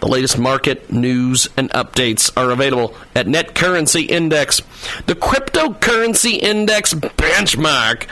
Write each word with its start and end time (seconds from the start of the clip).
The 0.00 0.08
latest 0.08 0.38
market 0.38 0.90
news 0.90 1.46
and 1.58 1.68
updates 1.72 2.32
are 2.34 2.50
available 2.50 2.94
at 3.14 3.26
Net 3.26 3.54
Currency 3.54 4.04
Index, 4.04 4.62
the 5.04 5.14
cryptocurrency 5.14 6.40
index 6.42 6.94
benchmark. 6.94 8.06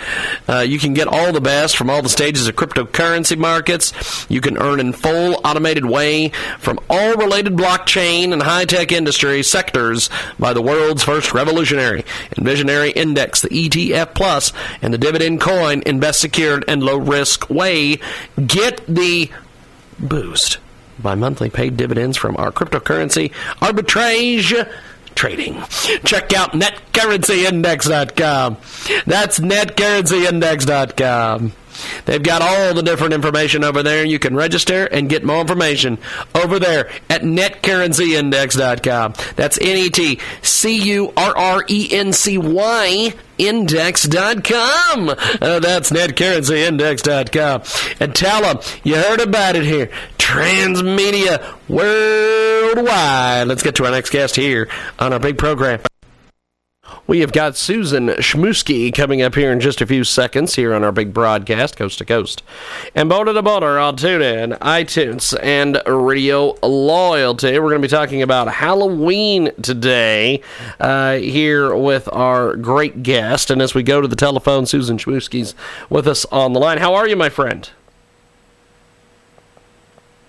Uh, 0.46 0.60
you 0.60 0.78
can 0.78 0.92
get 0.92 1.08
all 1.08 1.32
the 1.32 1.40
best 1.40 1.78
from 1.78 1.88
all 1.88 2.02
the 2.02 2.10
stages 2.10 2.46
of 2.46 2.56
cryptocurrency 2.56 3.38
markets. 3.38 4.26
You 4.28 4.42
can 4.42 4.58
earn 4.58 4.80
in 4.80 4.92
full 4.92 5.40
automated 5.44 5.86
way 5.86 6.28
from 6.58 6.78
all 6.90 7.14
related 7.14 7.54
blockchain 7.54 8.34
and 8.34 8.42
high 8.42 8.66
tech 8.66 8.92
industry 8.92 9.42
sectors 9.42 10.10
by 10.38 10.52
the 10.52 10.62
world's 10.62 11.02
first 11.02 11.32
revolutionary 11.32 12.04
and 12.36 12.44
visionary 12.44 12.90
index, 12.90 13.40
the 13.40 13.48
ETF 13.48 14.14
Plus, 14.14 14.52
and 14.82 14.92
the 14.92 14.98
dividend 14.98 15.40
coin 15.40 15.80
in 15.82 16.00
best 16.00 16.20
secured 16.20 16.66
and 16.68 16.82
low 16.82 16.98
risk 16.98 17.48
way. 17.48 17.98
Get 18.46 18.86
the 18.86 19.30
boost 19.98 20.58
by 21.02 21.14
monthly 21.14 21.50
paid 21.50 21.76
dividends 21.76 22.16
from 22.16 22.36
our 22.36 22.50
cryptocurrency 22.52 23.32
arbitrage 23.60 24.68
trading. 25.14 25.54
Check 26.04 26.32
out 26.32 26.52
netcurrencyindex.com. 26.52 28.56
That's 29.06 29.38
netcurrencyindex.com. 29.40 31.52
They've 32.04 32.22
got 32.22 32.42
all 32.42 32.74
the 32.74 32.82
different 32.82 33.14
information 33.14 33.64
over 33.64 33.82
there. 33.82 34.04
You 34.04 34.18
can 34.18 34.34
register 34.34 34.84
and 34.86 35.08
get 35.08 35.24
more 35.24 35.40
information 35.40 35.98
over 36.34 36.58
there 36.58 36.90
at 37.08 37.22
netcurrencyindex.com. 37.22 39.14
That's 39.36 39.58
N 39.60 39.76
E 39.76 39.90
T 39.90 40.18
C 40.42 40.76
U 40.94 41.12
R 41.16 41.36
R 41.36 41.64
E 41.68 41.88
N 41.92 42.12
C 42.12 42.38
Y 42.38 43.14
index.com. 43.38 45.08
Uh, 45.08 45.60
that's 45.60 45.90
netcurrencyindex.com. 45.90 47.62
And 48.00 48.14
tell 48.14 48.42
them 48.42 48.58
you 48.82 48.96
heard 48.96 49.20
about 49.20 49.56
it 49.56 49.64
here. 49.64 49.90
Transmedia 50.28 51.56
Worldwide. 51.70 53.48
Let's 53.48 53.62
get 53.62 53.74
to 53.76 53.86
our 53.86 53.90
next 53.90 54.10
guest 54.10 54.36
here 54.36 54.68
on 54.98 55.14
our 55.14 55.18
big 55.18 55.38
program. 55.38 55.80
We 57.06 57.20
have 57.20 57.32
got 57.32 57.56
Susan 57.56 58.08
Schmusky 58.08 58.94
coming 58.94 59.22
up 59.22 59.34
here 59.34 59.50
in 59.50 59.58
just 59.58 59.80
a 59.80 59.86
few 59.86 60.04
seconds 60.04 60.54
here 60.54 60.74
on 60.74 60.84
our 60.84 60.92
big 60.92 61.14
broadcast, 61.14 61.78
coast 61.78 61.96
to 61.98 62.04
coast. 62.04 62.42
And 62.94 63.08
border 63.08 63.32
to 63.32 63.40
border 63.40 63.78
on 63.78 63.96
TuneIn, 63.96 64.58
iTunes, 64.58 65.34
and 65.42 65.80
Radio 65.86 66.58
Loyalty. 66.62 67.58
We're 67.58 67.70
going 67.70 67.80
to 67.80 67.88
be 67.88 67.90
talking 67.90 68.20
about 68.20 68.48
Halloween 68.48 69.50
today 69.62 70.42
uh, 70.78 71.14
here 71.14 71.74
with 71.74 72.06
our 72.12 72.54
great 72.54 73.02
guest. 73.02 73.50
And 73.50 73.62
as 73.62 73.74
we 73.74 73.82
go 73.82 74.02
to 74.02 74.08
the 74.08 74.14
telephone, 74.14 74.66
Susan 74.66 74.98
Schmusky's 74.98 75.54
with 75.88 76.06
us 76.06 76.26
on 76.26 76.52
the 76.52 76.60
line. 76.60 76.76
How 76.76 76.94
are 76.94 77.08
you, 77.08 77.16
my 77.16 77.30
friend? 77.30 77.70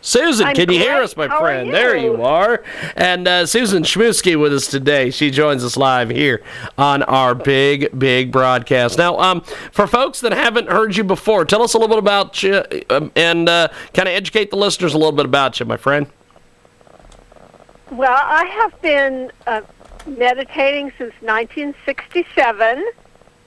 Susan, 0.02 0.48
I'm 0.48 0.56
can 0.56 0.72
you 0.72 0.80
hear 0.80 0.96
us, 0.96 1.18
my 1.18 1.28
How 1.28 1.40
friend? 1.40 1.74
There 1.74 1.96
you? 1.96 2.14
you 2.14 2.24
are. 2.24 2.64
And 2.96 3.28
uh, 3.28 3.46
Susan 3.46 3.84
Schmusky 3.84 4.40
with 4.40 4.54
us 4.54 4.68
today. 4.68 5.12
She 5.12 5.30
joins 5.30 5.64
us 5.64 5.76
live 5.76 6.10
here 6.10 6.42
on 6.78 7.04
our 7.04 7.36
big, 7.36 7.98
big 7.98 8.32
broadcast. 8.32 8.98
Now, 8.98 9.20
um, 9.20 9.42
for 9.72 9.88
folks 9.88 10.22
that 10.22 10.32
haven't 10.32 10.70
heard 10.70 10.96
you 10.96 11.04
before, 11.04 11.44
tell 11.44 11.62
us 11.62 11.74
a 11.74 11.78
little 11.78 11.96
bit 11.96 12.00
about 12.00 12.42
you 12.42 12.64
um, 12.90 13.12
and 13.16 13.50
uh, 13.50 13.68
kind 13.94 14.08
of 14.08 14.14
educate 14.14 14.52
the 14.52 14.58
listeners 14.58 14.94
a 14.94 14.98
little 14.98 15.12
bit 15.12 15.26
about 15.26 15.60
you, 15.60 15.66
my 15.66 15.78
friend. 15.78 16.08
Well, 17.92 18.20
I 18.22 18.46
have 18.46 18.82
been 18.82 19.32
uh, 19.48 19.62
meditating 20.06 20.94
since 20.98 21.14
1967, 21.22 22.86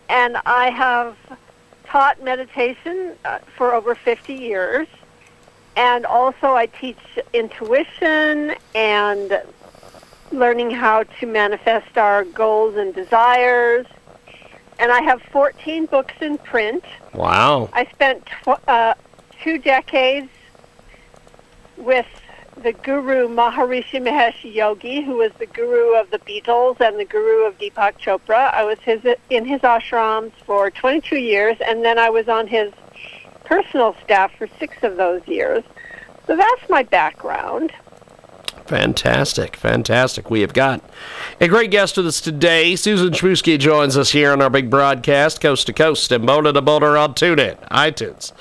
and 0.09 0.37
I 0.45 0.69
have 0.71 1.17
taught 1.87 2.23
meditation 2.23 3.13
uh, 3.25 3.39
for 3.57 3.73
over 3.73 3.95
50 3.95 4.35
years. 4.35 4.89
And 5.77 6.05
also, 6.05 6.55
I 6.55 6.67
teach 6.67 6.99
intuition 7.33 8.55
and 8.75 9.43
learning 10.31 10.71
how 10.71 11.05
to 11.05 11.27
manifest 11.27 11.97
our 11.97 12.25
goals 12.25 12.77
and 12.77 12.95
desires. 12.95 13.87
And 14.79 14.91
I 14.91 15.03
have 15.03 15.23
14 15.31 15.87
books 15.87 16.15
in 16.21 16.39
print. 16.39 16.85
Wow. 17.15 17.69
I 17.73 17.85
spent 17.87 18.27
tw- 18.27 18.69
uh, 18.69 18.95
two 19.43 19.59
decades 19.59 20.29
with 21.77 22.07
the 22.63 22.73
guru 22.73 23.29
Maharishi 23.29 24.01
Mahesh 24.01 24.55
Yogi, 24.55 25.03
who 25.03 25.17
was 25.17 25.33
the 25.39 25.47
guru 25.47 25.99
of 25.99 26.11
the 26.11 26.19
Beatles 26.19 26.81
and 26.81 26.99
the 26.99 27.05
guru 27.05 27.47
of 27.47 27.59
Deepak 27.59 27.99
Chopra. 27.99 28.53
I 28.53 28.65
was 28.65 28.79
his 28.81 29.01
in 29.31 29.45
his 29.45 29.61
ashrams 29.63 30.33
for 30.47 30.71
22 30.71 31.17
years, 31.17 31.57
and 31.65 31.85
then 31.85 31.99
I 31.99 32.11
was 32.11 32.29
on 32.29 32.47
his 32.47 32.73
personal 33.53 33.95
staff 34.03 34.33
for 34.39 34.49
six 34.59 34.83
of 34.83 34.97
those 34.97 35.21
years. 35.29 35.63
So 36.27 36.37
that's 36.37 36.71
my 36.71 36.85
background. 36.85 37.71
Fantastic, 38.65 39.57
fantastic. 39.57 40.31
We 40.31 40.41
have 40.41 40.55
got 40.55 40.83
a 41.39 41.49
great 41.49 41.71
guest 41.71 41.99
with 41.99 42.07
us 42.07 42.23
today. 42.23 42.77
Susan 42.77 43.13
Schmusky 43.13 43.59
joins 43.59 43.99
us 43.99 44.13
here 44.13 44.33
on 44.33 44.41
our 44.41 44.49
big 44.49 44.71
broadcast, 44.71 45.43
coast 45.43 45.67
to 45.67 45.75
coast 45.75 46.11
and 46.13 46.25
boulder 46.25 46.53
to 46.55 46.63
boulder 46.63 46.97
on 46.97 47.13
TuneIn, 47.13 47.59
iTunes, 47.69 48.33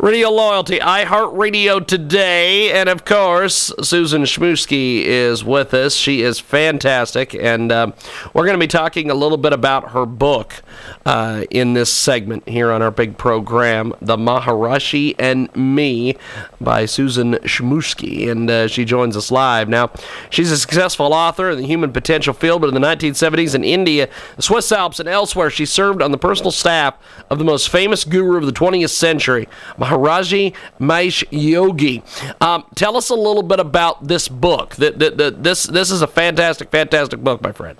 Radio 0.00 0.28
Loyalty, 0.28 0.80
iHeartRadio 0.80 1.86
today, 1.86 2.72
and 2.72 2.88
of 2.88 3.04
course, 3.04 3.72
Susan 3.80 4.22
Schmusky 4.22 5.02
is 5.02 5.44
with 5.44 5.72
us. 5.72 5.94
She 5.94 6.22
is 6.22 6.40
fantastic, 6.40 7.32
and 7.32 7.70
um, 7.70 7.94
we're 8.34 8.44
going 8.44 8.58
to 8.58 8.62
be 8.62 8.66
talking 8.66 9.08
a 9.08 9.14
little 9.14 9.38
bit 9.38 9.52
about 9.52 9.92
her 9.92 10.04
book 10.04 10.62
uh, 11.06 11.44
in 11.50 11.74
this 11.74 11.92
segment 11.92 12.48
here 12.48 12.72
on 12.72 12.82
our 12.82 12.90
big 12.90 13.16
program, 13.16 13.94
The 14.00 14.16
Maharishi 14.16 15.14
and 15.16 15.54
Me 15.54 16.16
by 16.60 16.86
Susan 16.86 17.34
Schmusky, 17.44 18.28
and 18.28 18.50
uh, 18.50 18.66
she 18.66 18.84
joins 18.84 19.16
us 19.16 19.30
live. 19.30 19.68
Now, 19.68 19.92
she's 20.28 20.50
a 20.50 20.58
successful 20.58 21.14
author 21.14 21.50
in 21.50 21.58
the 21.58 21.66
human 21.66 21.92
potential 21.92 22.34
field, 22.34 22.62
but 22.62 22.68
in 22.68 22.74
the 22.74 22.80
1970s 22.80 23.54
in 23.54 23.62
India, 23.62 24.08
the 24.34 24.42
Swiss 24.42 24.72
Alps, 24.72 24.98
and 24.98 25.08
elsewhere, 25.08 25.50
she 25.50 25.64
served 25.64 26.02
on 26.02 26.10
the 26.10 26.18
personal 26.18 26.50
staff 26.50 26.96
of 27.30 27.38
the 27.38 27.44
most 27.44 27.68
famous 27.68 28.04
guru 28.04 28.38
of 28.38 28.46
the 28.46 28.52
20th 28.52 28.90
century, 28.90 29.48
Maharaji 29.84 30.54
Mahesh 30.80 31.24
Yogi. 31.30 32.02
Um, 32.40 32.64
tell 32.74 32.96
us 32.96 33.10
a 33.10 33.14
little 33.14 33.42
bit 33.42 33.60
about 33.60 34.06
this 34.06 34.28
book. 34.28 34.76
That, 34.76 34.98
that, 34.98 35.18
that 35.18 35.42
this 35.42 35.64
this 35.64 35.90
is 35.90 36.02
a 36.02 36.06
fantastic, 36.06 36.70
fantastic 36.70 37.20
book, 37.20 37.42
my 37.42 37.52
friend. 37.52 37.78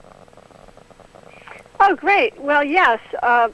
Oh, 1.80 1.94
great. 1.96 2.38
Well, 2.38 2.64
yes. 2.64 3.00
Uh, 3.22 3.48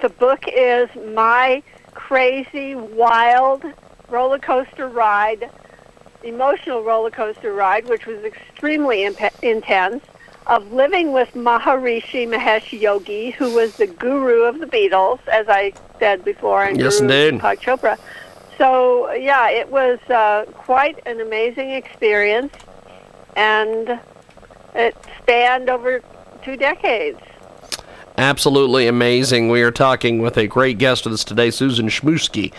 the 0.00 0.08
book 0.08 0.44
is 0.46 0.88
my 1.14 1.62
crazy, 1.94 2.74
wild 2.74 3.64
roller 4.08 4.38
coaster 4.38 4.88
ride, 4.88 5.50
emotional 6.22 6.82
roller 6.82 7.10
coaster 7.10 7.52
ride, 7.52 7.88
which 7.88 8.06
was 8.06 8.22
extremely 8.24 9.04
imp- 9.04 9.42
intense, 9.42 10.04
of 10.46 10.72
living 10.72 11.12
with 11.12 11.32
Maharishi 11.34 12.26
Mahesh 12.28 12.78
Yogi, 12.78 13.30
who 13.30 13.54
was 13.54 13.76
the 13.76 13.86
guru 13.86 14.42
of 14.42 14.60
the 14.60 14.66
Beatles, 14.66 15.18
as 15.28 15.48
I 15.48 15.72
said 15.98 16.24
before, 16.24 16.64
and 16.64 16.78
Yes, 16.78 17.00
guru 17.00 17.10
indeed. 17.10 17.40
Deepak 17.40 17.60
Chopra. 17.60 17.98
So, 18.56 19.12
yeah, 19.12 19.50
it 19.50 19.68
was 19.70 19.98
uh, 20.08 20.44
quite 20.54 21.00
an 21.06 21.20
amazing 21.20 21.70
experience, 21.72 22.54
and 23.36 24.00
it 24.74 24.96
spanned 25.18 25.68
over 25.68 26.02
two 26.42 26.56
decades. 26.56 27.20
Absolutely 28.18 28.86
amazing. 28.86 29.50
We 29.50 29.60
are 29.60 29.70
talking 29.70 30.22
with 30.22 30.38
a 30.38 30.46
great 30.46 30.78
guest 30.78 31.04
with 31.04 31.12
us 31.12 31.22
today, 31.22 31.50
Susan 31.50 31.88
Schmusky. 31.88 32.50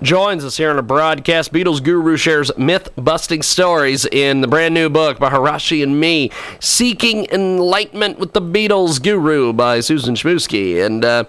Joins 0.00 0.44
us 0.44 0.56
here 0.56 0.70
on 0.70 0.78
a 0.78 0.82
broadcast. 0.82 1.52
Beatles 1.52 1.82
Guru 1.82 2.16
shares 2.16 2.56
myth 2.56 2.90
busting 2.94 3.42
stories 3.42 4.06
in 4.06 4.40
the 4.40 4.46
brand 4.46 4.72
new 4.72 4.88
book 4.88 5.18
Maharishi 5.18 5.82
and 5.82 5.98
Me, 5.98 6.30
Seeking 6.60 7.26
Enlightenment 7.32 8.20
with 8.20 8.34
the 8.34 8.40
Beatles 8.40 9.02
Guru 9.02 9.52
by 9.52 9.80
Susan 9.80 10.14
Schmusky. 10.14 10.84
And 10.84 11.04
uh, 11.04 11.24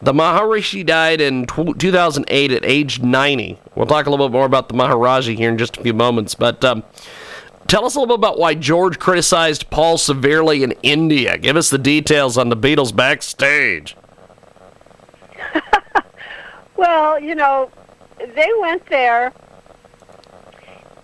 the 0.00 0.12
Maharishi 0.12 0.86
died 0.86 1.20
in 1.20 1.46
tw 1.46 1.76
2008 1.76 2.52
at 2.52 2.64
age 2.64 3.00
90. 3.00 3.58
We'll 3.74 3.86
talk 3.86 4.06
a 4.06 4.10
little 4.10 4.28
bit 4.28 4.32
more 4.32 4.46
about 4.46 4.68
the 4.68 4.74
Maharaji 4.74 5.36
here 5.36 5.50
in 5.50 5.58
just 5.58 5.76
a 5.76 5.82
few 5.82 5.94
moments. 5.94 6.36
But. 6.36 6.64
Um, 6.64 6.84
Tell 7.66 7.84
us 7.84 7.94
a 7.96 8.00
little 8.00 8.16
bit 8.16 8.20
about 8.20 8.38
why 8.38 8.54
George 8.54 8.98
criticized 8.98 9.70
Paul 9.70 9.98
severely 9.98 10.62
in 10.62 10.72
India. 10.82 11.38
Give 11.38 11.56
us 11.56 11.70
the 11.70 11.78
details 11.78 12.38
on 12.38 12.48
the 12.48 12.56
Beatles 12.56 12.94
backstage. 12.94 13.96
Well, 16.76 17.20
you 17.20 17.34
know, 17.34 17.70
they 18.18 18.50
went 18.60 18.84
there 18.86 19.32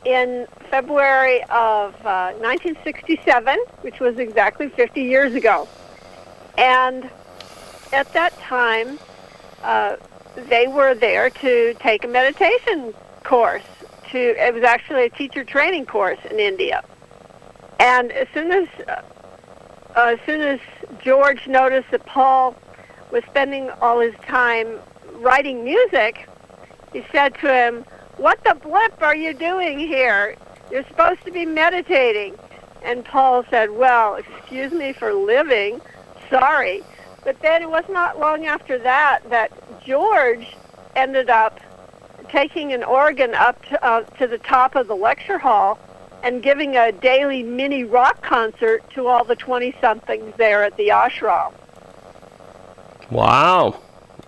in 0.04 0.46
February 0.68 1.42
of 1.44 1.94
uh, 2.04 2.32
1967, 2.38 3.58
which 3.82 4.00
was 4.00 4.18
exactly 4.18 4.68
50 4.68 5.00
years 5.02 5.34
ago. 5.34 5.68
And 6.58 7.08
at 7.92 8.12
that 8.12 8.36
time, 8.40 8.98
uh, 9.62 9.96
they 10.48 10.66
were 10.66 10.94
there 10.94 11.30
to 11.30 11.74
take 11.74 12.04
a 12.04 12.08
meditation 12.08 12.92
course. 13.22 13.62
To 14.12 14.18
it 14.18 14.54
was 14.54 14.64
actually 14.64 15.04
a 15.04 15.10
teacher 15.10 15.44
training 15.44 15.86
course 15.86 16.18
in 16.30 16.38
India. 16.40 16.82
And 17.78 18.10
as 18.12 18.28
soon 18.34 18.50
as 18.50 18.68
uh, 18.88 19.02
as 19.96 20.18
soon 20.26 20.40
as 20.40 20.60
George 21.02 21.46
noticed 21.46 21.90
that 21.90 22.04
Paul 22.06 22.56
was 23.10 23.22
spending 23.24 23.70
all 23.80 24.00
his 24.00 24.14
time 24.26 24.78
writing 25.14 25.64
music, 25.64 26.28
he 26.92 27.04
said 27.12 27.34
to 27.36 27.54
him, 27.54 27.84
"What 28.16 28.42
the 28.44 28.54
blip 28.54 29.00
are 29.02 29.16
you 29.16 29.32
doing 29.32 29.78
here? 29.78 30.36
You're 30.70 30.86
supposed 30.86 31.24
to 31.24 31.30
be 31.30 31.46
meditating." 31.46 32.36
And 32.82 33.04
Paul 33.04 33.44
said, 33.50 33.70
"Well, 33.70 34.16
excuse 34.16 34.72
me 34.72 34.92
for 34.92 35.12
living. 35.12 35.80
Sorry." 36.28 36.82
But 37.22 37.40
then 37.42 37.62
it 37.62 37.70
was 37.70 37.84
not 37.88 38.18
long 38.18 38.46
after 38.46 38.78
that 38.78 39.20
that 39.30 39.52
George 39.84 40.56
ended 40.96 41.30
up 41.30 41.60
taking 42.28 42.72
an 42.72 42.84
organ 42.84 43.34
up 43.34 43.64
to, 43.66 43.84
uh, 43.84 44.02
to 44.18 44.26
the 44.26 44.38
top 44.38 44.76
of 44.76 44.88
the 44.88 44.94
lecture 44.94 45.38
hall 45.38 45.78
and 46.22 46.42
giving 46.42 46.76
a 46.76 46.92
daily 46.92 47.42
mini 47.42 47.84
rock 47.84 48.22
concert 48.22 48.88
to 48.90 49.06
all 49.06 49.24
the 49.24 49.36
20 49.36 49.74
somethings 49.80 50.34
there 50.36 50.62
at 50.62 50.76
the 50.76 50.88
ashram. 50.88 51.52
Wow. 53.10 53.80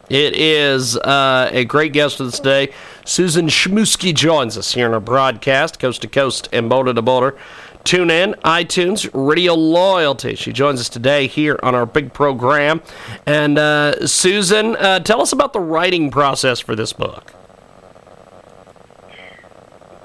It 0.08 0.36
is 0.36 0.96
uh, 0.96 1.48
a 1.52 1.64
great 1.64 1.92
guest 1.92 2.20
of 2.20 2.26
this 2.26 2.40
day. 2.40 2.72
Susan 3.04 3.46
Schmusky 3.46 4.14
joins 4.14 4.58
us 4.58 4.74
here 4.74 4.86
in 4.86 4.92
our 4.92 5.00
broadcast, 5.00 5.78
coast 5.78 6.02
to 6.02 6.08
coast 6.08 6.48
and 6.52 6.68
boulder 6.68 6.92
to 6.92 7.02
boulder. 7.02 7.36
Tune 7.84 8.10
in, 8.10 8.34
iTunes, 8.44 9.10
Radio 9.12 9.54
Loyalty. 9.54 10.34
She 10.36 10.52
joins 10.52 10.80
us 10.80 10.88
today 10.88 11.26
here 11.26 11.58
on 11.62 11.74
our 11.74 11.86
big 11.86 12.12
program. 12.12 12.80
And 13.26 13.58
uh, 13.58 14.06
Susan, 14.06 14.76
uh, 14.76 15.00
tell 15.00 15.20
us 15.20 15.32
about 15.32 15.52
the 15.52 15.60
writing 15.60 16.10
process 16.10 16.60
for 16.60 16.76
this 16.76 16.92
book. 16.92 17.32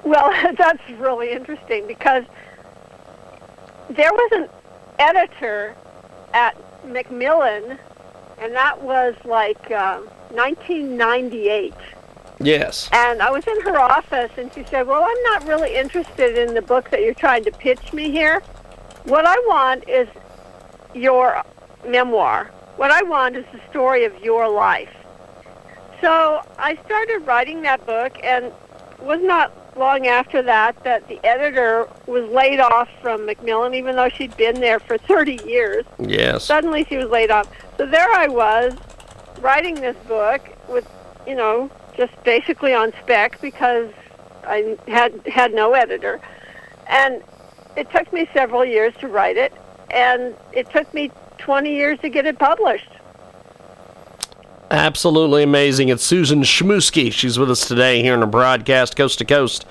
Well, 0.08 0.32
that's 0.56 0.90
really 0.92 1.32
interesting 1.32 1.86
because 1.86 2.24
there 3.90 4.12
was 4.12 4.32
an 4.32 4.48
editor 4.98 5.74
at 6.32 6.56
Macmillan, 6.84 7.78
and 8.38 8.54
that 8.54 8.80
was 8.80 9.14
like 9.24 9.70
uh, 9.70 10.00
1998. 10.30 11.74
Yes. 12.40 12.88
And 12.92 13.20
I 13.20 13.30
was 13.30 13.46
in 13.46 13.60
her 13.62 13.78
office, 13.78 14.30
and 14.38 14.52
she 14.54 14.64
said, 14.64 14.86
Well, 14.86 15.02
I'm 15.04 15.22
not 15.24 15.46
really 15.46 15.76
interested 15.76 16.38
in 16.38 16.54
the 16.54 16.62
book 16.62 16.88
that 16.90 17.02
you're 17.02 17.12
trying 17.12 17.44
to 17.44 17.50
pitch 17.52 17.92
me 17.92 18.10
here. 18.10 18.40
What 19.04 19.26
I 19.26 19.36
want 19.46 19.86
is 19.88 20.08
your 20.94 21.42
memoir. 21.86 22.46
What 22.76 22.90
I 22.90 23.02
want 23.02 23.36
is 23.36 23.44
the 23.52 23.60
story 23.68 24.06
of 24.06 24.18
your 24.22 24.48
life. 24.48 24.94
So 26.00 26.40
I 26.56 26.78
started 26.86 27.26
writing 27.26 27.60
that 27.62 27.84
book, 27.84 28.18
and 28.22 28.52
was 29.00 29.20
not 29.20 29.52
long 29.78 30.06
after 30.06 30.42
that 30.42 30.82
that 30.84 31.08
the 31.08 31.24
editor 31.24 31.88
was 32.06 32.28
laid 32.30 32.60
off 32.60 32.88
from 33.00 33.26
Macmillan, 33.26 33.74
even 33.74 33.96
though 33.96 34.08
she'd 34.08 34.36
been 34.36 34.60
there 34.60 34.80
for 34.80 34.98
30 34.98 35.40
years. 35.46 35.84
Yes. 35.98 36.44
Suddenly 36.44 36.84
she 36.88 36.96
was 36.96 37.08
laid 37.08 37.30
off. 37.30 37.48
So 37.76 37.86
there 37.86 38.10
I 38.12 38.28
was, 38.28 38.74
writing 39.40 39.76
this 39.76 39.96
book 40.06 40.42
with, 40.68 40.86
you 41.26 41.34
know, 41.34 41.70
just 41.96 42.12
basically 42.24 42.74
on 42.74 42.92
spec 43.02 43.40
because 43.40 43.90
I 44.44 44.76
had 44.86 45.26
had 45.26 45.52
no 45.52 45.74
editor, 45.74 46.20
and 46.88 47.22
it 47.76 47.90
took 47.90 48.12
me 48.12 48.28
several 48.32 48.64
years 48.64 48.94
to 49.00 49.08
write 49.08 49.36
it, 49.36 49.52
and 49.90 50.34
it 50.52 50.70
took 50.70 50.92
me 50.94 51.10
20 51.38 51.74
years 51.74 51.98
to 52.00 52.08
get 52.08 52.26
it 52.26 52.38
published. 52.38 52.90
Absolutely 54.70 55.42
amazing. 55.42 55.88
It's 55.88 56.04
Susan 56.04 56.42
Schmusky. 56.42 57.10
She's 57.10 57.38
with 57.38 57.50
us 57.50 57.66
today 57.66 58.02
here 58.02 58.12
in 58.12 58.22
a 58.22 58.26
broadcast 58.26 58.96
coast 58.96 59.18
to 59.18 59.24
coast. 59.24 59.64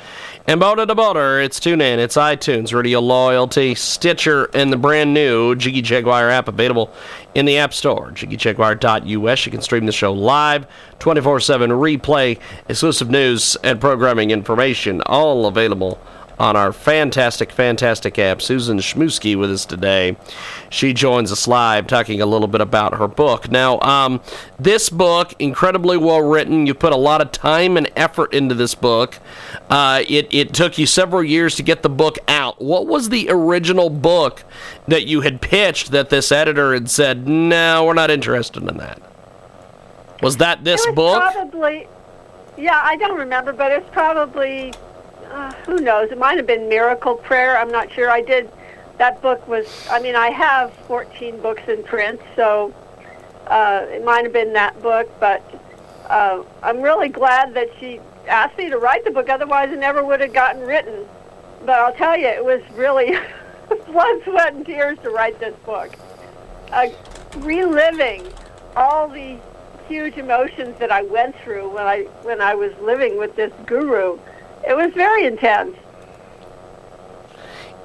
And 0.48 0.60
boulder 0.60 0.88
to 0.88 0.96
boulder, 0.96 1.40
it's 1.40 1.60
TuneIn, 1.60 2.00
it's 2.00 2.16
iTunes, 2.18 2.74
Radio 2.74 3.00
Loyalty, 3.00 3.76
Stitcher, 3.76 4.46
and 4.56 4.74
the 4.74 4.78
brand 4.78 5.14
new 5.14 5.56
Jiggy 5.56 5.84
Jaguar 5.84 6.32
app 6.32 6.48
available 6.48 6.92
in 7.36 7.46
the 7.46 7.60
App 7.60 7.76
Store. 7.76 8.10
JiggyJaguar.us. 8.10 9.46
You 9.46 9.52
can 9.52 9.62
stream 9.62 9.86
the 9.86 9.92
show 9.92 10.12
live, 10.12 10.66
24 10.98 11.42
7 11.42 11.70
replay, 11.70 12.40
exclusive 12.68 13.12
news 13.12 13.56
and 13.64 13.80
programming 13.80 14.32
information, 14.32 15.02
all 15.02 15.46
available 15.46 16.00
on 16.40 16.56
our 16.56 16.72
fantastic, 16.72 17.52
fantastic 17.52 18.20
app. 18.20 18.42
Susan 18.42 18.78
Schmusky 18.78 19.38
with 19.38 19.52
us 19.52 19.66
today. 19.66 20.16
She 20.70 20.94
joins 20.94 21.32
us 21.32 21.48
live 21.48 21.88
talking 21.88 22.22
a 22.22 22.26
little 22.26 22.48
bit 22.48 22.62
about 22.62 22.96
her 22.96 23.08
book. 23.08 23.50
Now, 23.50 23.80
um, 23.82 24.22
this 24.60 24.90
book, 24.90 25.34
incredibly 25.40 25.98
well 25.98 26.22
written. 26.22 26.68
You 26.68 26.74
put 26.74 26.94
a 26.94 26.98
lot 26.98 27.22
of 27.22 27.32
time 27.32 27.78
and 27.78 27.92
effort 27.96 28.34
into 28.34 28.54
this 28.54 28.76
book. 28.76 29.20
Uh, 29.70 30.04
it, 30.08 30.28
it 30.32 30.54
took 30.54 30.78
you 30.78 30.86
several 30.86 31.24
years 31.24 31.56
to 31.56 31.64
get 31.64 31.82
the 31.82 31.90
book 31.90 32.20
out. 32.28 32.62
What 32.62 32.86
was 32.86 33.10
the 33.10 33.30
original 33.30 33.90
book 33.90 34.44
that 34.88 35.08
you 35.08 35.22
had 35.22 35.42
pitched 35.42 35.92
that 35.92 36.10
this 36.10 36.32
editor 36.32 36.74
had 36.74 36.90
said, 36.90 37.28
no, 37.28 37.86
we're 37.86 37.94
not 37.94 38.12
interested 38.12 38.64
in 38.64 38.78
that? 38.78 39.02
Was 40.22 40.38
that 40.38 40.64
this 40.64 40.86
was 40.86 40.96
book? 40.96 41.22
Probably, 41.34 41.88
yeah, 42.58 42.80
I 42.84 42.96
don't 42.98 43.18
remember, 43.18 43.54
but 43.54 43.72
it's 43.72 43.90
probably 43.92 44.74
uh, 45.38 45.52
who 45.66 45.78
knows? 45.78 46.12
It 46.12 46.18
might 46.18 46.38
have 46.38 46.48
been 46.48 46.68
Miracle 46.68 47.16
Prayer. 47.16 47.58
I'm 47.58 47.72
not 47.72 47.92
sure. 47.92 48.10
I 48.10 48.22
did. 48.22 48.50
That 48.98 49.22
book 49.22 49.48
was. 49.48 49.68
I 49.90 50.02
mean, 50.02 50.16
I 50.16 50.30
have 50.30 50.74
14 50.88 51.40
books 51.42 51.62
in 51.68 51.84
print, 51.84 52.20
so 52.36 52.74
uh, 53.46 53.86
it 53.90 54.04
might 54.04 54.24
have 54.24 54.34
been 54.34 54.54
that 54.54 54.82
book. 54.82 55.08
But 55.20 55.44
uh, 56.10 56.44
I'm 56.64 56.82
really 56.82 57.10
glad 57.10 57.54
that 57.54 57.70
she 57.80 58.00
asked 58.28 58.58
me 58.58 58.70
to 58.70 58.78
write 58.80 59.06
the 59.06 59.12
book. 59.12 59.30
Otherwise, 59.30 59.72
it 59.72 59.80
never 59.80 60.04
would 60.04 60.22
have 60.22 60.34
gotten 60.34 60.64
written. 60.66 61.06
But 61.66 61.80
I'll 61.80 61.94
tell 61.94 62.18
you, 62.18 62.28
it 62.28 62.44
was 62.44 62.62
really 62.74 63.16
blood, 63.86 64.24
sweat, 64.24 64.54
and 64.54 64.66
tears 64.66 64.98
to 65.04 65.12
write 65.12 65.40
this 65.40 65.56
book. 65.66 65.96
Uh, 66.72 66.88
reliving 67.38 68.28
all 68.76 69.08
the 69.08 69.38
huge 69.88 70.18
emotions 70.18 70.78
that 70.80 70.92
I 70.92 71.04
went 71.04 71.36
through 71.44 71.70
when 71.70 71.86
I 71.86 72.02
when 72.24 72.42
I 72.42 72.56
was 72.56 72.72
living 72.82 73.18
with 73.18 73.36
this 73.36 73.54
guru. 73.66 74.18
It 74.68 74.76
was 74.76 74.92
very 74.94 75.26
intense. 75.26 75.78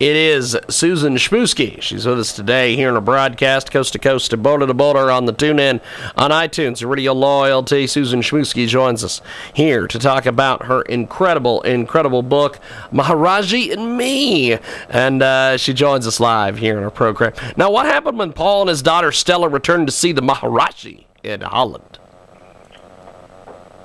It 0.01 0.17
is 0.17 0.59
Susan 0.69 1.15
Schmusky. 1.15 1.81
She's 1.81 2.07
with 2.07 2.19
us 2.19 2.33
today 2.33 2.75
here 2.75 2.89
in 2.89 2.97
a 2.97 3.01
broadcast, 3.01 3.71
coast 3.71 3.93
to 3.93 4.01
coast 4.01 4.33
and 4.33 4.43
boulder 4.43 4.67
to 4.67 4.75
boulder 4.75 5.13
on 5.13 5.27
the 5.27 5.33
TuneIn 5.33 5.81
on 6.17 6.33
iTunes, 6.33 6.85
Radio 6.85 7.13
Loyalty. 7.13 7.87
Susan 7.87 8.21
Schmusky 8.21 8.67
joins 8.67 9.05
us 9.05 9.21
here 9.55 9.87
to 9.87 10.01
talk 10.01 10.27
about 10.27 10.65
her 10.65 10.83
incredible, 10.83 11.63
incredible 11.63 12.23
book, 12.25 12.59
Maharaji 12.91 13.73
and 13.73 13.97
Me. 13.97 14.59
And 14.89 15.23
uh, 15.23 15.59
she 15.59 15.73
joins 15.73 16.05
us 16.05 16.19
live 16.19 16.59
here 16.59 16.77
in 16.77 16.83
our 16.83 16.91
program. 16.91 17.33
Now, 17.57 17.71
what 17.71 17.87
happened 17.87 18.19
when 18.19 18.33
Paul 18.33 18.63
and 18.63 18.71
his 18.71 18.83
daughter 18.83 19.13
Stella 19.13 19.49
returned 19.49 19.87
to 19.87 19.93
see 19.93 20.11
the 20.11 20.21
Maharaji 20.21 21.05
in 21.23 21.43
Holland? 21.43 22.01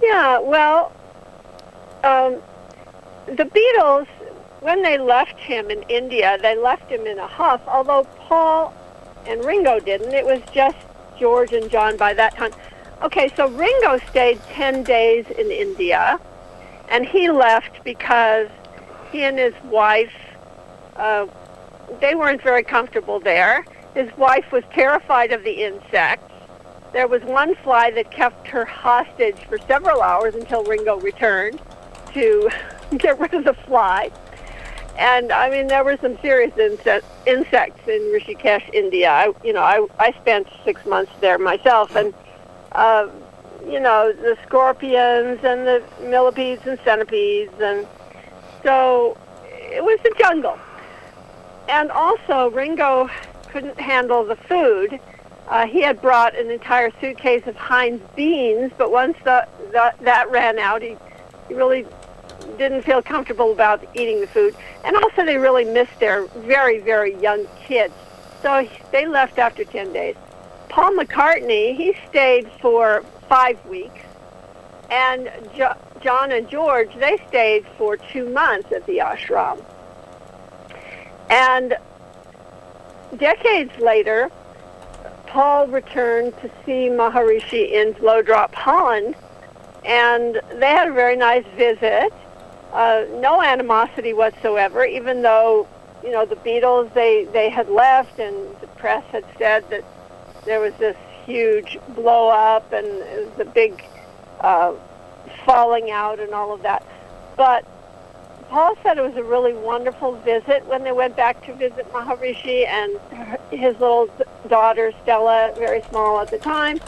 Yeah, 0.01 0.39
well, 0.39 0.91
um, 2.03 2.41
the 3.27 3.43
Beatles, 3.43 4.07
when 4.61 4.81
they 4.81 4.97
left 4.97 5.37
him 5.39 5.69
in 5.69 5.83
India, 5.83 6.37
they 6.41 6.57
left 6.57 6.89
him 6.89 7.05
in 7.05 7.19
a 7.19 7.27
huff, 7.27 7.61
although 7.67 8.05
Paul 8.19 8.73
and 9.27 9.43
Ringo 9.43 9.79
didn't. 9.79 10.13
It 10.13 10.25
was 10.25 10.41
just 10.53 10.77
George 11.19 11.53
and 11.53 11.69
John 11.69 11.97
by 11.97 12.13
that 12.13 12.35
time. 12.35 12.51
Okay, 13.03 13.29
so 13.35 13.49
Ringo 13.49 13.99
stayed 14.09 14.41
10 14.49 14.83
days 14.83 15.25
in 15.37 15.51
India, 15.51 16.19
and 16.89 17.05
he 17.05 17.29
left 17.29 17.83
because 17.83 18.47
he 19.11 19.23
and 19.23 19.37
his 19.37 19.53
wife, 19.65 20.13
uh, 20.95 21.27
they 21.99 22.15
weren't 22.15 22.41
very 22.41 22.63
comfortable 22.63 23.19
there. 23.19 23.65
His 23.93 24.15
wife 24.17 24.51
was 24.51 24.63
terrified 24.71 25.31
of 25.31 25.43
the 25.43 25.63
insects. 25.63 26.33
There 26.93 27.07
was 27.07 27.21
one 27.23 27.55
fly 27.55 27.91
that 27.91 28.09
kept 28.09 28.47
her 28.47 28.65
hostage 28.65 29.37
for 29.47 29.57
several 29.59 30.01
hours 30.01 30.33
until 30.33 30.63
Ringo 30.63 30.99
returned 30.99 31.61
to 32.13 32.49
get 32.97 33.19
rid 33.19 33.33
of 33.33 33.43
the 33.43 33.53
fly. 33.53 34.11
And 34.97 35.31
I 35.31 35.49
mean, 35.49 35.67
there 35.67 35.83
were 35.83 35.97
some 36.01 36.17
serious 36.21 36.57
insect, 36.57 37.05
insects 37.27 37.87
in 37.87 38.01
Rishikesh, 38.13 38.73
India. 38.73 39.11
I, 39.11 39.31
you 39.43 39.53
know, 39.53 39.61
I 39.61 39.85
I 39.99 40.11
spent 40.21 40.47
six 40.65 40.85
months 40.85 41.11
there 41.21 41.37
myself, 41.37 41.95
and 41.95 42.13
uh, 42.71 43.07
you 43.67 43.79
know, 43.79 44.11
the 44.11 44.35
scorpions 44.45 45.39
and 45.43 45.67
the 45.67 45.83
millipedes 46.01 46.65
and 46.65 46.79
centipedes, 46.83 47.53
and 47.61 47.85
so 48.63 49.17
it 49.51 49.83
was 49.83 49.99
the 50.03 50.15
jungle. 50.17 50.57
And 51.69 51.91
also, 51.91 52.49
Ringo 52.49 53.09
couldn't 53.51 53.79
handle 53.79 54.23
the 54.25 54.35
food, 54.35 54.99
Uh, 55.47 55.65
he 55.65 55.81
had 55.81 56.01
brought 56.01 56.35
an 56.37 56.51
entire 56.51 56.91
suitcase 56.99 57.47
of 57.47 57.55
Heinz 57.55 58.01
beans, 58.15 58.71
but 58.77 58.91
once 58.91 59.17
the, 59.23 59.47
the, 59.71 59.93
that 60.01 60.29
ran 60.29 60.59
out, 60.59 60.81
he, 60.81 60.97
he 61.47 61.53
really 61.53 61.85
didn't 62.57 62.83
feel 62.83 63.01
comfortable 63.01 63.51
about 63.51 63.83
eating 63.93 64.21
the 64.21 64.27
food. 64.27 64.55
And 64.83 64.95
also, 64.95 65.25
they 65.25 65.37
really 65.37 65.65
missed 65.65 65.99
their 65.99 66.25
very, 66.27 66.79
very 66.79 67.15
young 67.21 67.47
kids. 67.65 67.93
So 68.41 68.67
they 68.91 69.05
left 69.05 69.39
after 69.39 69.63
10 69.63 69.93
days. 69.93 70.15
Paul 70.69 70.91
McCartney, 70.91 71.75
he 71.75 71.95
stayed 72.09 72.49
for 72.61 73.03
five 73.27 73.63
weeks. 73.65 74.01
And 74.89 75.29
jo- 75.55 75.75
John 76.01 76.31
and 76.31 76.49
George, 76.49 76.93
they 76.95 77.17
stayed 77.27 77.65
for 77.77 77.97
two 77.97 78.29
months 78.29 78.71
at 78.71 78.85
the 78.85 78.99
ashram. 78.99 79.63
And 81.29 81.75
decades 83.17 83.77
later, 83.79 84.29
Paul 85.25 85.67
returned 85.67 86.33
to 86.41 86.49
see 86.65 86.89
Maharishi 86.89 87.71
in 87.71 87.93
Vlodrop, 87.95 88.53
Holland, 88.53 89.15
and 89.83 90.41
they 90.53 90.67
had 90.67 90.89
a 90.89 90.93
very 90.93 91.15
nice 91.15 91.45
visit. 91.55 92.13
Uh, 92.73 93.05
no 93.15 93.41
animosity 93.41 94.13
whatsoever, 94.13 94.85
even 94.85 95.21
though 95.21 95.67
you 96.03 96.11
know 96.11 96.25
the 96.25 96.35
Beatles 96.35 96.93
they 96.93 97.25
they 97.31 97.49
had 97.49 97.69
left, 97.69 98.19
and 98.19 98.35
the 98.61 98.67
press 98.67 99.03
had 99.11 99.23
said 99.37 99.69
that 99.69 99.83
there 100.45 100.59
was 100.59 100.73
this 100.75 100.97
huge 101.25 101.77
blow 101.89 102.29
up 102.29 102.71
and 102.71 102.87
a 103.39 103.45
big 103.45 103.83
uh, 104.41 104.73
falling 105.45 105.91
out 105.91 106.19
and 106.19 106.33
all 106.33 106.53
of 106.53 106.61
that. 106.63 106.85
But 107.35 107.65
Paul 108.49 108.77
said 108.81 108.97
it 108.97 109.01
was 109.01 109.15
a 109.17 109.23
really 109.23 109.53
wonderful 109.53 110.13
visit 110.21 110.65
when 110.67 110.83
they 110.83 110.93
went 110.93 111.15
back 111.17 111.45
to 111.45 111.53
visit 111.53 111.91
Maharishi 111.91 112.65
and 112.65 112.97
his 113.51 113.73
little 113.79 114.09
daughter 114.47 114.93
Stella, 115.03 115.53
very 115.57 115.81
small 115.89 116.19
at 116.19 116.31
the 116.31 116.37
time. 116.37 116.79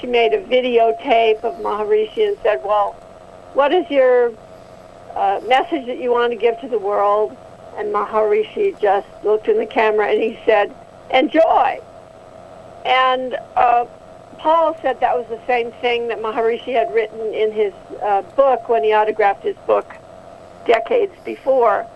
She 0.00 0.08
made 0.08 0.34
a 0.34 0.42
videotape 0.42 1.44
of 1.44 1.54
Maharishi 1.62 2.28
and 2.28 2.36
said, 2.42 2.62
"Well, 2.64 2.92
what 3.54 3.72
is 3.72 3.88
your 3.90 4.32
message 5.46 5.86
that 5.86 5.98
you 5.98 6.10
want 6.10 6.32
to 6.32 6.38
give 6.38 6.60
to 6.60 6.68
the 6.68 6.78
world?" 6.78 7.36
And 7.76 7.92
Maharishi 7.92 8.78
just 8.80 9.08
looked 9.24 9.48
in 9.48 9.58
the 9.58 9.66
camera 9.66 10.08
and 10.08 10.22
he 10.22 10.38
said, 10.44 10.74
"Enjoy." 11.10 11.80
And 12.84 13.36
uh, 13.56 13.86
Paul 14.38 14.76
said 14.82 15.00
that 15.00 15.16
was 15.16 15.26
the 15.28 15.40
same 15.46 15.72
thing 15.80 16.08
that 16.08 16.20
Maharishi 16.20 16.74
had 16.74 16.92
written 16.92 17.32
in 17.32 17.50
his 17.50 17.72
uh, 18.02 18.22
book 18.36 18.68
when 18.68 18.84
he 18.84 18.92
autographed 18.92 19.42
his 19.42 19.56
book 19.66 19.96
decades 20.66 21.14
before. 21.24 21.86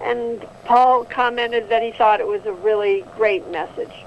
And 0.00 0.44
Paul 0.64 1.04
commented 1.04 1.68
that 1.68 1.82
he 1.82 1.90
thought 1.90 2.20
it 2.20 2.26
was 2.26 2.44
a 2.46 2.52
really 2.52 3.04
great 3.16 3.50
message. 3.50 4.04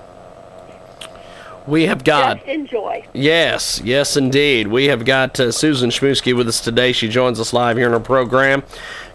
We 1.67 1.85
have 1.85 2.03
got. 2.03 2.37
Just 2.37 2.47
enjoy. 2.47 3.05
Yes, 3.13 3.81
yes, 3.83 4.17
indeed. 4.17 4.67
We 4.67 4.85
have 4.85 5.05
got 5.05 5.39
uh, 5.39 5.51
Susan 5.51 5.89
Schmusky 5.89 6.35
with 6.35 6.47
us 6.47 6.59
today. 6.59 6.91
She 6.91 7.07
joins 7.07 7.39
us 7.39 7.53
live 7.53 7.77
here 7.77 7.87
in 7.87 7.93
our 7.93 7.99
program, 7.99 8.63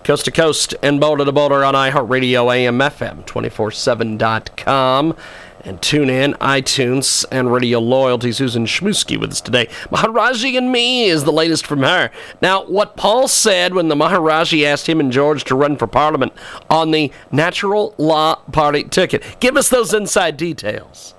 coast 0.04 0.24
to 0.26 0.30
coast 0.30 0.74
and 0.82 1.00
boulder 1.00 1.24
to 1.24 1.32
boulder 1.32 1.64
on 1.64 1.74
iHeartRadio, 1.74 2.54
AM, 2.54 2.78
FM, 2.78 3.24
247.com, 3.26 5.16
and 5.64 5.80
tune 5.82 6.10
in, 6.10 6.34
iTunes, 6.34 7.24
and 7.32 7.52
Radio 7.52 7.80
Loyalty. 7.80 8.30
Susan 8.30 8.66
Schmusky 8.66 9.18
with 9.18 9.32
us 9.32 9.40
today. 9.40 9.66
Maharaji 9.90 10.56
and 10.58 10.70
Me 10.70 11.06
is 11.06 11.24
the 11.24 11.32
latest 11.32 11.66
from 11.66 11.82
her. 11.82 12.10
Now, 12.42 12.64
what 12.66 12.96
Paul 12.96 13.26
said 13.28 13.74
when 13.74 13.88
the 13.88 13.94
Maharaji 13.94 14.64
asked 14.64 14.88
him 14.88 15.00
and 15.00 15.10
George 15.10 15.44
to 15.44 15.54
run 15.56 15.76
for 15.76 15.86
Parliament 15.86 16.32
on 16.68 16.90
the 16.90 17.10
Natural 17.32 17.94
Law 17.98 18.36
Party 18.52 18.84
ticket. 18.84 19.24
Give 19.40 19.56
us 19.56 19.68
those 19.70 19.94
inside 19.94 20.36
details. 20.36 21.14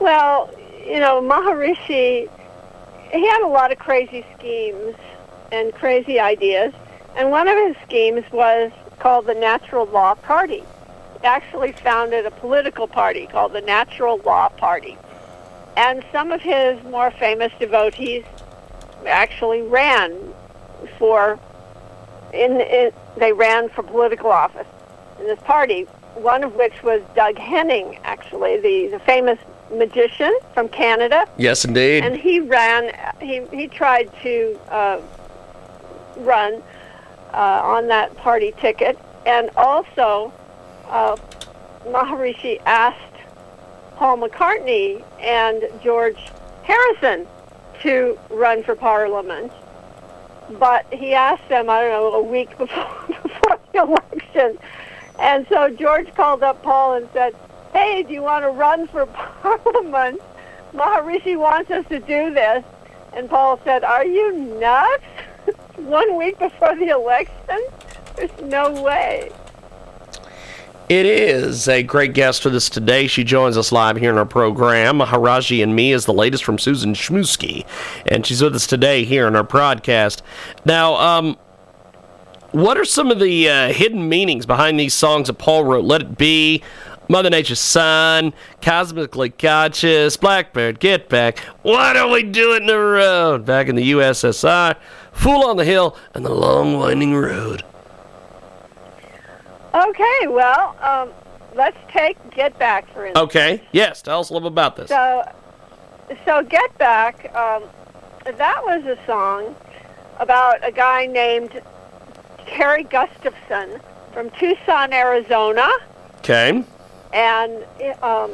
Well, 0.00 0.50
you 0.86 1.00
know, 1.00 1.20
Maharishi, 1.20 2.28
he 3.10 3.26
had 3.26 3.42
a 3.42 3.48
lot 3.48 3.72
of 3.72 3.78
crazy 3.78 4.24
schemes 4.38 4.94
and 5.50 5.72
crazy 5.74 6.20
ideas. 6.20 6.72
And 7.16 7.30
one 7.30 7.48
of 7.48 7.56
his 7.56 7.76
schemes 7.84 8.24
was 8.30 8.72
called 8.98 9.26
the 9.26 9.34
Natural 9.34 9.86
Law 9.86 10.14
Party. 10.14 10.62
He 11.20 11.26
actually 11.26 11.72
founded 11.72 12.26
a 12.26 12.30
political 12.30 12.86
party 12.86 13.26
called 13.26 13.52
the 13.52 13.62
Natural 13.62 14.18
Law 14.18 14.50
Party. 14.50 14.98
And 15.76 16.04
some 16.12 16.30
of 16.30 16.40
his 16.40 16.82
more 16.84 17.10
famous 17.10 17.52
devotees 17.58 18.24
actually 19.06 19.62
ran 19.62 20.16
for, 20.98 21.38
in, 22.32 22.60
in 22.60 22.92
they 23.16 23.32
ran 23.32 23.68
for 23.70 23.82
political 23.82 24.30
office 24.30 24.66
in 25.18 25.26
this 25.26 25.40
party, 25.40 25.82
one 26.14 26.44
of 26.44 26.54
which 26.54 26.82
was 26.82 27.02
Doug 27.14 27.38
Henning, 27.38 27.98
actually, 28.04 28.58
the, 28.58 28.88
the 28.88 28.98
famous 29.00 29.38
magician 29.70 30.36
from 30.54 30.68
Canada. 30.68 31.26
Yes, 31.36 31.64
indeed. 31.64 32.04
And 32.04 32.16
he 32.16 32.40
ran, 32.40 32.92
he, 33.20 33.42
he 33.52 33.68
tried 33.68 34.10
to 34.22 34.58
uh, 34.68 35.00
run 36.18 36.62
uh, 37.32 37.60
on 37.62 37.88
that 37.88 38.16
party 38.16 38.54
ticket. 38.60 38.98
And 39.24 39.50
also, 39.56 40.32
uh, 40.88 41.16
Maharishi 41.86 42.60
asked 42.64 43.02
Paul 43.96 44.18
McCartney 44.18 45.02
and 45.20 45.68
George 45.82 46.18
Harrison 46.62 47.26
to 47.82 48.18
run 48.30 48.62
for 48.62 48.74
Parliament. 48.74 49.52
But 50.58 50.86
he 50.92 51.12
asked 51.12 51.48
them, 51.48 51.68
I 51.68 51.80
don't 51.80 51.90
know, 51.90 52.14
a 52.14 52.22
week 52.22 52.50
before, 52.58 53.04
before 53.08 53.58
the 53.72 53.78
election. 53.82 54.58
And 55.18 55.46
so 55.48 55.70
George 55.70 56.12
called 56.14 56.42
up 56.42 56.62
Paul 56.62 56.94
and 56.94 57.08
said, 57.12 57.34
hey, 57.76 58.02
do 58.02 58.12
you 58.14 58.22
want 58.22 58.42
to 58.42 58.50
run 58.50 58.88
for 58.88 59.04
Parliament? 59.42 60.20
Maharishi 60.72 61.38
wants 61.38 61.70
us 61.70 61.86
to 61.88 61.98
do 62.00 62.32
this. 62.32 62.64
And 63.12 63.28
Paul 63.28 63.60
said, 63.64 63.84
are 63.84 64.04
you 64.04 64.32
nuts? 64.32 65.04
One 65.76 66.16
week 66.16 66.38
before 66.38 66.74
the 66.74 66.88
election? 66.88 67.60
There's 68.16 68.40
no 68.42 68.82
way. 68.82 69.30
It 70.88 71.04
is 71.04 71.68
a 71.68 71.82
great 71.82 72.14
guest 72.14 72.44
with 72.44 72.54
us 72.54 72.70
today. 72.70 73.08
She 73.08 73.24
joins 73.24 73.58
us 73.58 73.72
live 73.72 73.96
here 73.96 74.10
in 74.10 74.16
our 74.16 74.24
program. 74.24 75.00
Maharaji 75.00 75.62
and 75.62 75.74
Me 75.74 75.92
is 75.92 76.06
the 76.06 76.14
latest 76.14 76.44
from 76.44 76.58
Susan 76.58 76.94
Schmusky, 76.94 77.66
and 78.06 78.24
she's 78.24 78.40
with 78.40 78.54
us 78.54 78.66
today 78.68 79.04
here 79.04 79.26
in 79.26 79.34
our 79.34 79.42
broadcast. 79.42 80.22
Now, 80.64 80.94
um, 80.94 81.36
what 82.52 82.78
are 82.78 82.84
some 82.84 83.10
of 83.10 83.18
the 83.18 83.48
uh, 83.50 83.72
hidden 83.72 84.08
meanings 84.08 84.46
behind 84.46 84.78
these 84.78 84.94
songs 84.94 85.26
that 85.26 85.34
Paul 85.34 85.64
wrote? 85.64 85.84
Let 85.84 86.02
It 86.02 86.16
Be, 86.16 86.62
Mother 87.08 87.30
Nature's 87.30 87.60
Son, 87.60 88.32
Cosmically 88.60 89.30
Conscious, 89.30 90.16
Blackbird, 90.16 90.80
Get 90.80 91.08
Back, 91.08 91.38
Why 91.62 91.92
don't 91.92 92.10
We 92.12 92.22
do 92.22 92.54
it 92.54 92.62
in 92.62 92.66
the 92.66 92.78
Road, 92.78 93.44
back 93.44 93.68
in 93.68 93.76
the 93.76 93.92
USSR, 93.92 94.76
Fool 95.12 95.44
on 95.44 95.56
the 95.56 95.64
Hill, 95.64 95.96
and 96.14 96.24
The 96.24 96.34
Long 96.34 96.78
Winding 96.78 97.14
Road. 97.14 97.64
Okay, 99.74 100.26
well, 100.26 100.76
um, 100.80 101.10
let's 101.54 101.76
take 101.92 102.16
Get 102.34 102.58
Back, 102.58 102.92
for 102.92 103.06
instance. 103.06 103.24
Okay, 103.24 103.62
yes, 103.72 104.02
tell 104.02 104.20
us 104.20 104.30
a 104.30 104.32
little 104.32 104.48
about 104.48 104.76
this. 104.76 104.88
So, 104.88 105.30
so 106.24 106.42
Get 106.42 106.76
Back, 106.78 107.34
um, 107.36 107.62
that 108.24 108.64
was 108.64 108.84
a 108.84 108.98
song 109.06 109.54
about 110.18 110.66
a 110.66 110.72
guy 110.72 111.06
named 111.06 111.62
Terry 112.46 112.84
Gustafson 112.84 113.80
from 114.12 114.30
Tucson, 114.30 114.92
Arizona, 114.92 115.68
Okay. 116.28 116.64
And 117.16 117.64
um, 118.02 118.30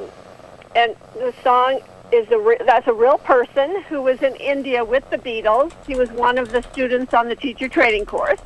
and 0.75 0.97
the 1.15 1.33
song 1.45 1.81
is 2.11 2.29
a 2.31 2.39
re- 2.39 2.59
that's 2.67 2.89
a 2.89 2.93
real 2.93 3.17
person 3.19 3.81
who 3.83 4.03
was 4.03 4.21
in 4.23 4.35
India 4.37 4.85
with 4.85 5.09
the 5.11 5.19
Beatles. 5.19 5.73
He 5.87 5.95
was 5.95 6.11
one 6.11 6.37
of 6.37 6.51
the 6.51 6.63
students 6.63 7.15
on 7.15 7.29
the 7.29 7.37
teacher 7.37 7.69
training 7.69 8.07
course, 8.07 8.41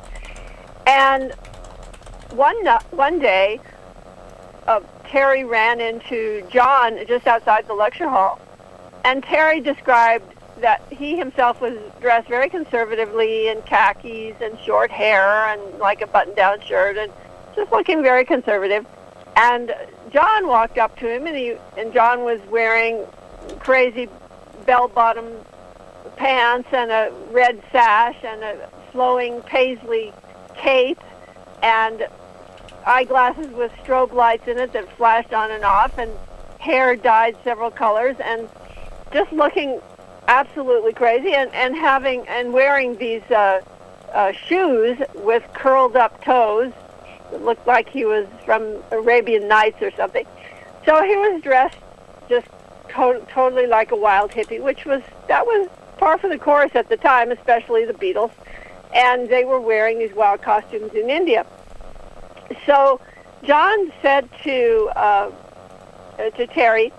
and 0.85 1.33
one 2.31 2.55
one 2.91 3.17
day, 3.19 3.59
uh, 4.67 4.81
Terry 5.05 5.43
ran 5.43 5.81
into 5.81 6.45
John 6.49 6.99
just 7.07 7.25
outside 7.25 7.67
the 7.67 7.73
lecture 7.73 8.07
hall, 8.07 8.39
and 9.03 9.23
Terry 9.23 9.59
described 9.59 10.35
that 10.61 10.81
he 10.91 11.17
himself 11.17 11.61
was 11.61 11.77
dressed 11.99 12.27
very 12.27 12.49
conservatively 12.49 13.47
in 13.47 13.61
khakis 13.63 14.35
and 14.41 14.59
short 14.59 14.91
hair 14.91 15.47
and 15.47 15.61
like 15.79 16.01
a 16.01 16.07
button-down 16.07 16.61
shirt 16.61 16.97
and 16.97 17.11
just 17.55 17.71
looking 17.71 18.01
very 18.01 18.25
conservative. 18.25 18.85
And 19.35 19.75
John 20.11 20.47
walked 20.47 20.77
up 20.77 20.97
to 20.99 21.09
him, 21.09 21.27
and 21.27 21.35
he 21.35 21.55
and 21.77 21.93
John 21.93 22.23
was 22.23 22.39
wearing 22.49 23.05
crazy 23.59 24.07
bell-bottom 24.65 25.31
pants 26.15 26.69
and 26.71 26.91
a 26.91 27.11
red 27.31 27.61
sash 27.71 28.17
and 28.23 28.43
a 28.43 28.69
flowing 28.91 29.41
paisley 29.43 30.13
cape 30.55 30.99
and 31.61 32.07
eyeglasses 32.85 33.47
with 33.47 33.71
strobe 33.83 34.13
lights 34.13 34.47
in 34.47 34.57
it 34.57 34.73
that 34.73 34.91
flashed 34.97 35.33
on 35.33 35.51
and 35.51 35.63
off, 35.63 35.97
and 35.97 36.11
hair 36.59 36.95
dyed 36.95 37.35
several 37.43 37.69
colors, 37.69 38.15
and 38.23 38.49
just 39.11 39.31
looking 39.31 39.79
absolutely 40.27 40.93
crazy, 40.93 41.33
and 41.33 41.53
and 41.53 41.75
having 41.75 42.27
and 42.27 42.53
wearing 42.53 42.95
these 42.97 43.23
uh, 43.31 43.61
uh, 44.13 44.31
shoes 44.31 44.97
with 45.15 45.43
curled 45.53 45.95
up 45.95 46.23
toes. 46.23 46.71
Looked 47.31 47.67
like 47.67 47.89
he 47.89 48.05
was 48.05 48.25
from 48.45 48.83
Arabian 48.91 49.47
Nights 49.47 49.81
or 49.81 49.91
something. 49.91 50.25
So 50.85 51.03
he 51.03 51.15
was 51.15 51.41
dressed 51.41 51.77
just 52.29 52.47
to- 52.89 53.25
totally 53.29 53.67
like 53.67 53.91
a 53.91 53.95
wild 53.95 54.31
hippie, 54.31 54.61
which 54.61 54.85
was 54.85 55.01
that 55.27 55.45
was 55.45 55.67
par 55.97 56.17
for 56.17 56.29
the 56.29 56.37
course 56.37 56.71
at 56.75 56.89
the 56.89 56.97
time, 56.97 57.31
especially 57.31 57.85
the 57.85 57.93
Beatles, 57.93 58.31
and 58.93 59.27
they 59.27 59.43
were 59.43 59.59
wearing 59.59 59.99
these 59.99 60.13
wild 60.13 60.41
costumes 60.41 60.93
in 60.93 61.09
India. 61.09 61.45
So 62.65 63.01
John 63.43 63.91
said 64.01 64.29
to 64.43 64.89
uh, 64.95 65.31
to 66.17 66.47
Terry, 66.47 66.93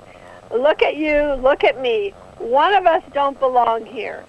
"Look 0.51 0.83
at 0.83 0.97
you, 0.97 1.35
look 1.35 1.65
at 1.65 1.81
me. 1.81 2.11
One 2.39 2.75
of 2.75 2.87
us 2.87 3.03
don't 3.13 3.39
belong 3.41 3.87
here. 3.87 4.25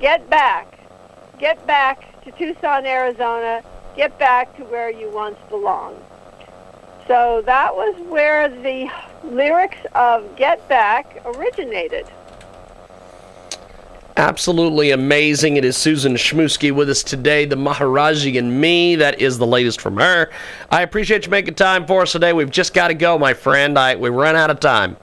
Get 0.00 0.28
back, 0.28 0.78
get 1.38 1.64
back 1.66 2.22
to 2.24 2.32
Tucson, 2.32 2.84
Arizona. 2.84 3.62
Get 3.96 4.18
back 4.18 4.56
to 4.56 4.64
where 4.64 4.90
you 4.90 5.10
once 5.10 5.38
belonged." 5.48 6.02
So 7.06 7.42
that 7.46 7.74
was 7.74 7.94
where 8.08 8.48
the 8.48 8.90
lyrics 9.24 9.78
of 9.94 10.36
Get 10.36 10.68
Back 10.68 11.22
originated. 11.24 12.06
Absolutely 14.16 14.92
amazing. 14.92 15.58
It 15.58 15.64
is 15.64 15.76
Susan 15.76 16.14
Shmusky 16.14 16.72
with 16.72 16.88
us 16.88 17.02
today, 17.02 17.44
the 17.44 17.54
Maharaji 17.54 18.38
and 18.38 18.60
me. 18.60 18.96
That 18.96 19.20
is 19.20 19.36
the 19.36 19.46
latest 19.46 19.78
from 19.78 19.98
her. 19.98 20.30
I 20.70 20.80
appreciate 20.80 21.26
you 21.26 21.30
making 21.30 21.54
time 21.54 21.86
for 21.86 22.02
us 22.02 22.12
today. 22.12 22.32
We've 22.32 22.50
just 22.50 22.72
got 22.72 22.88
to 22.88 22.94
go, 22.94 23.18
my 23.18 23.34
friend. 23.34 23.78
I 23.78 23.94
we 23.94 24.08
ran 24.08 24.34
out 24.34 24.48
of 24.48 24.58
time. 24.58 24.96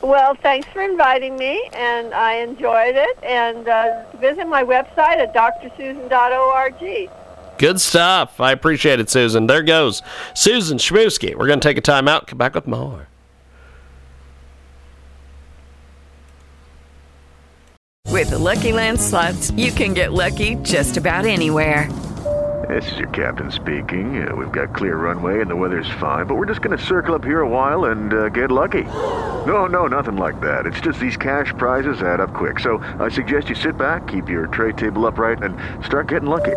Well, 0.00 0.34
thanks 0.34 0.66
for 0.72 0.80
inviting 0.80 1.36
me, 1.36 1.68
and 1.74 2.14
I 2.14 2.36
enjoyed 2.36 2.96
it. 2.96 3.22
And 3.22 3.68
uh, 3.68 4.04
visit 4.18 4.48
my 4.48 4.64
website 4.64 5.18
at 5.18 5.34
drsusan.org. 5.34 7.10
Good 7.60 7.78
stuff. 7.78 8.40
I 8.40 8.52
appreciate 8.52 9.00
it, 9.00 9.10
Susan. 9.10 9.46
There 9.46 9.62
goes 9.62 10.00
Susan 10.34 10.78
Shmusky. 10.78 11.34
We're 11.34 11.46
going 11.46 11.60
to 11.60 11.68
take 11.68 11.76
a 11.76 11.82
time 11.82 12.08
out. 12.08 12.26
Come 12.26 12.38
back 12.38 12.54
with 12.54 12.66
more. 12.66 13.06
With 18.06 18.30
the 18.30 18.38
Lucky 18.38 18.72
Land 18.72 18.98
slots, 18.98 19.50
you 19.50 19.72
can 19.72 19.92
get 19.92 20.14
lucky 20.14 20.54
just 20.62 20.96
about 20.96 21.26
anywhere. 21.26 21.92
This 22.66 22.92
is 22.92 22.96
your 22.96 23.10
captain 23.10 23.50
speaking. 23.50 24.26
Uh, 24.26 24.34
we've 24.34 24.50
got 24.50 24.74
clear 24.74 24.96
runway 24.96 25.42
and 25.42 25.50
the 25.50 25.56
weather's 25.56 25.90
fine, 26.00 26.24
but 26.24 26.36
we're 26.36 26.46
just 26.46 26.62
going 26.62 26.76
to 26.76 26.82
circle 26.82 27.14
up 27.14 27.26
here 27.26 27.42
a 27.42 27.48
while 27.48 27.86
and 27.90 28.14
uh, 28.14 28.30
get 28.30 28.50
lucky. 28.50 28.84
No, 29.44 29.66
no, 29.66 29.86
nothing 29.86 30.16
like 30.16 30.40
that. 30.40 30.64
It's 30.64 30.80
just 30.80 30.98
these 30.98 31.18
cash 31.18 31.52
prizes 31.58 32.00
add 32.00 32.20
up 32.20 32.32
quick. 32.32 32.58
So 32.58 32.78
I 32.98 33.10
suggest 33.10 33.50
you 33.50 33.54
sit 33.54 33.76
back, 33.76 34.08
keep 34.08 34.30
your 34.30 34.46
tray 34.46 34.72
table 34.72 35.06
upright, 35.06 35.42
and 35.42 35.58
start 35.84 36.08
getting 36.08 36.30
lucky. 36.30 36.56